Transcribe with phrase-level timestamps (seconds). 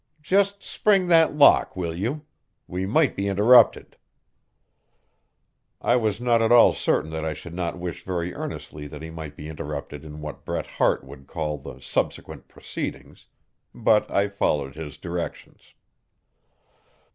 [0.23, 2.25] Just spring that lock, will you?
[2.65, 3.97] We might be interrupted."
[5.79, 9.11] I was not at all certain that I should not wish very earnestly that he
[9.11, 13.27] might be interrupted in what Bret Harte would call the "subsequent proceedings."
[13.75, 15.75] But I followed his directions.